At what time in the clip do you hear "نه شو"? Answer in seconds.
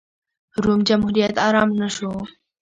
1.79-2.11